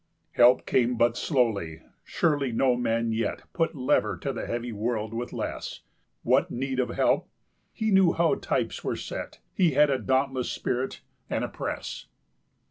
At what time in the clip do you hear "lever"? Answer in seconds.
3.75-4.17